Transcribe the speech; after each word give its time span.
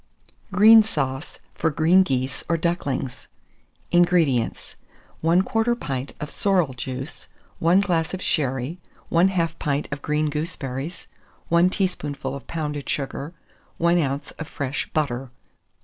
GREEN 0.51 0.81
SAUCE 0.81 1.37
FOR 1.53 1.69
GREEN 1.69 2.01
GEESE 2.03 2.43
OR 2.49 2.57
DUCKLINGS. 2.57 3.27
431. 3.91 4.01
INGREDIENTS. 4.01 4.75
1/4 5.23 5.79
pint 5.79 6.13
of 6.19 6.31
sorrel 6.31 6.73
juice, 6.73 7.27
1 7.59 7.81
glass 7.81 8.11
of 8.11 8.19
sherry, 8.19 8.79
1/2 9.11 9.59
pint 9.59 9.87
of 9.91 10.01
green 10.01 10.31
gooseberries, 10.31 11.07
1 11.49 11.69
teaspoonful 11.69 12.33
of 12.33 12.47
pounded 12.47 12.89
sugar, 12.89 13.35
1 13.77 14.01
oz. 14.01 14.31
of 14.39 14.47
fresh 14.47 14.89
butter. 14.91 15.29